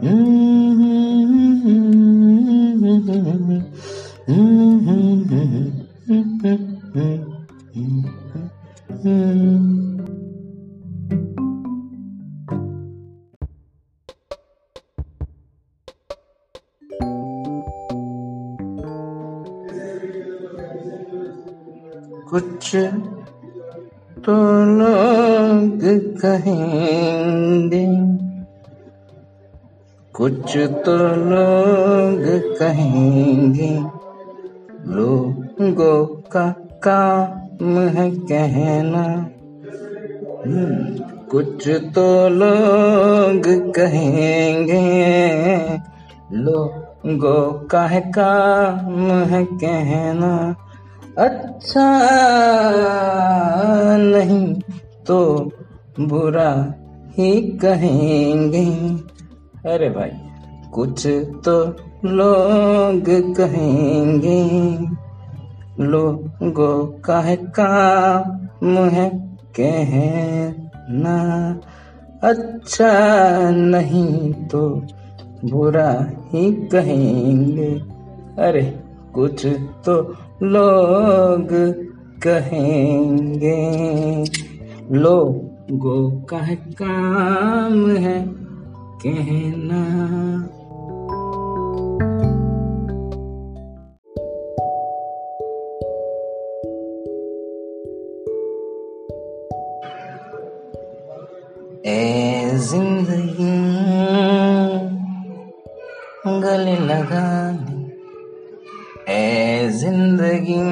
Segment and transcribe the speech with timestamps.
[0.00, 0.47] Mm-hmm.
[22.30, 22.76] कुछ
[24.26, 25.80] तो लोग
[26.20, 27.86] कहेंगे।
[30.12, 32.24] कुछ तो लोग
[32.58, 33.74] कहेंगे
[34.92, 39.04] लोगों का काम है कहना।
[40.46, 44.84] हम्म, कुछ तो लोग कहेंगे
[46.32, 50.56] लोगों का है काम है कहना।
[51.18, 52.00] अच्छा
[53.96, 54.54] नहीं
[55.06, 55.50] तो
[56.00, 56.74] बुरा
[57.18, 58.66] ही कहेंगे।
[59.72, 60.10] अरे भाई,
[60.72, 61.06] कुछ
[61.44, 64.42] तो लोग कहेंगे।
[65.84, 69.10] लोगों का है काम है
[69.60, 71.16] कहना।
[72.22, 72.90] अच्छा
[73.50, 74.82] नहीं तो
[75.44, 77.82] बुरा ही कहेंगे।
[78.38, 78.87] अरे
[79.18, 79.46] कुछ
[79.84, 81.48] तो लोग
[82.26, 83.56] कहेंगे।
[84.92, 88.26] लोगों का काम है
[89.06, 89.84] कहना।
[101.86, 103.48] ए ज़िंदगी
[106.40, 107.57] गले लगा
[109.78, 110.62] ज़िंदगी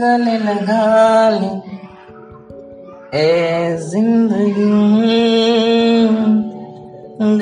[0.00, 1.50] गले लगा ले।
[3.18, 4.70] ए ज़िंदगी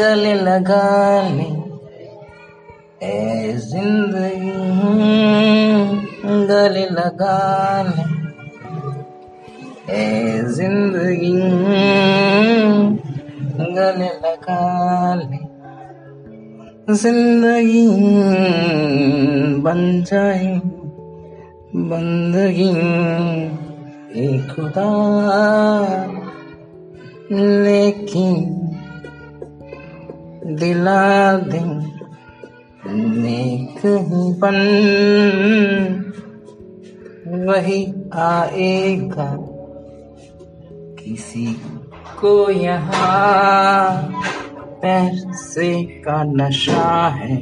[0.00, 0.87] गले लगा
[1.28, 1.49] ले।
[3.06, 4.53] ए ज़िंदगी
[6.50, 7.39] गले लगा
[7.89, 8.05] ले।
[9.94, 10.05] ए
[10.56, 11.33] ज़िंदगी
[13.78, 14.62] गले लगा
[15.15, 15.44] ले।
[16.91, 17.87] ज़िंदगी
[19.62, 20.49] बन जाए
[21.91, 22.69] बंदगी
[24.21, 24.84] ए खुदा
[27.33, 28.34] लेकिन
[30.56, 31.00] दिला
[31.49, 31.61] दे
[32.87, 33.81] नेक
[34.41, 34.61] बन
[37.47, 37.83] वही
[38.25, 39.31] आएगा
[40.99, 41.47] किसी
[42.21, 44.44] को यहाँ
[44.84, 47.37] पैसे का नशा है।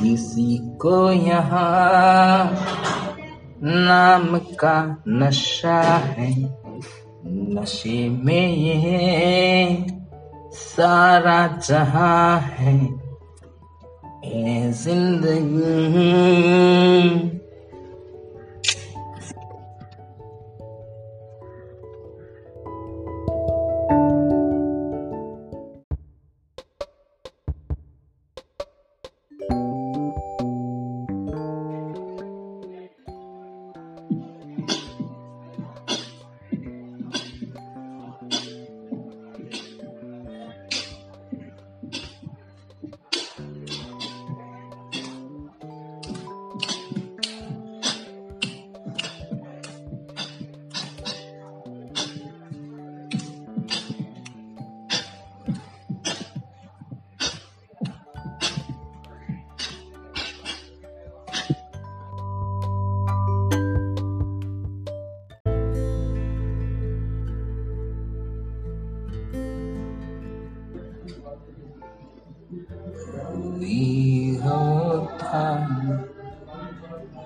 [0.00, 2.52] किसी को यहाँ
[3.62, 6.30] नाम का नशा है।
[7.26, 9.86] नशे में ये
[10.52, 12.86] सारा जहाँ है।
[14.24, 15.38] ए ज़िंदगी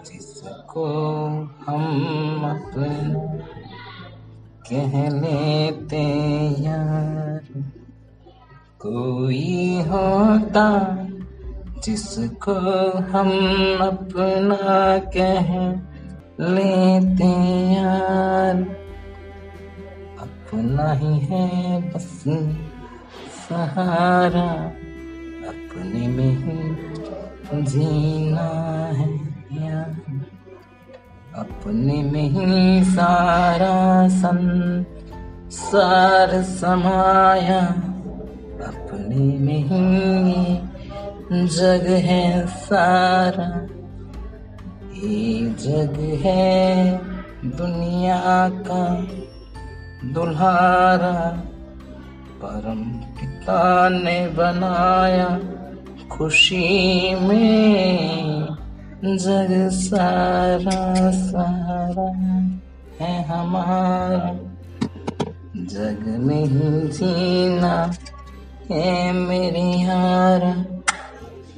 [0.06, 0.86] जिसको
[1.66, 1.84] हम
[2.44, 3.38] अपना
[4.70, 6.02] कह लेते
[6.62, 7.40] यार।
[8.80, 10.96] कोई होता
[11.84, 12.54] जिसको
[12.98, 13.30] हम
[13.80, 15.70] अपना कह
[16.52, 17.32] लेते
[17.74, 18.56] यार।
[20.20, 22.24] अपना ही है बस
[23.48, 24.72] सहारा।
[25.48, 28.48] अपने में ही जीना
[28.92, 29.10] है
[29.66, 29.90] यार
[31.34, 37.66] अपने में ही सारा संसार समाया।
[38.66, 40.60] अपने में ही
[41.48, 43.68] जग है सारा,
[44.94, 47.00] ये जग है
[47.44, 49.06] दुनिया का
[50.12, 51.42] दुल्हारा।
[52.44, 52.82] परम
[53.88, 55.40] ने बनाया
[56.08, 58.48] खुशी में
[59.04, 62.08] जग सारा सारा
[63.00, 64.34] है हमारा।
[65.56, 67.92] जग नहीं जीना
[68.70, 70.64] है मेरी यारा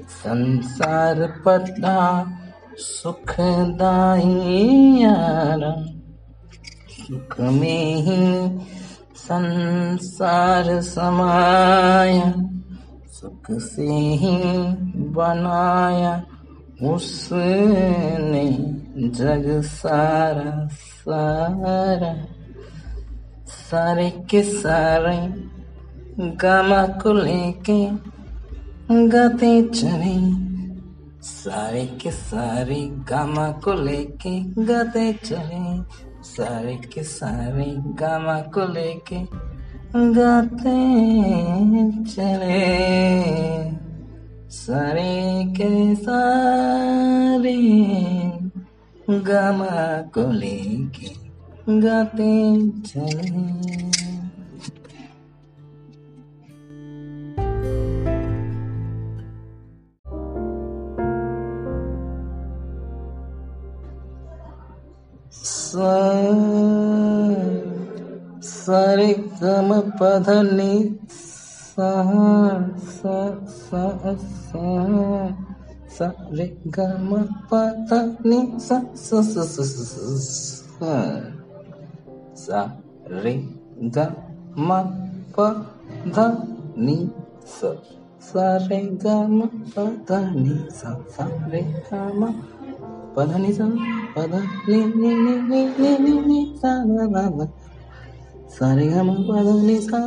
[0.09, 2.27] संसार पता
[2.79, 4.23] सुखदाई
[5.01, 5.85] यारा।
[6.91, 8.59] सुख में ही
[9.25, 12.35] संसार समाया,
[13.07, 14.37] सुख से ही
[15.09, 16.25] बनाया।
[16.83, 18.57] उसने
[19.09, 22.15] जग सारा सारा,
[23.47, 25.45] सारे के सारे
[26.19, 27.87] गामा को लेके
[29.09, 30.45] गाते चले।
[31.23, 35.83] सारे के सारे गामा को लेके गाते चले।
[36.25, 39.17] सारे के सारे गामा को लेके
[40.15, 40.77] गाते
[42.05, 42.65] चले।
[44.51, 47.57] सारे के सारे
[49.11, 51.11] गामा को लेके
[51.81, 52.33] गाते
[52.81, 53.94] चले।
[68.43, 69.13] सरे
[69.43, 70.99] गम पध नि
[75.95, 77.23] सरे गम
[77.53, 77.93] पध
[78.27, 78.83] नि सा
[83.11, 83.49] रे
[83.95, 84.07] ग
[84.57, 84.83] म
[85.37, 85.39] प
[86.07, 86.19] ध
[86.79, 87.11] नि
[87.47, 87.77] स
[88.21, 89.47] सा रे ग म
[89.77, 89.79] प
[90.09, 92.33] ध नि सा सा रे ग म
[93.15, 93.55] pada ni ni
[94.67, 94.79] ni
[95.15, 96.15] ni ni ni ni
[98.55, 100.01] సరిగమ పదని సా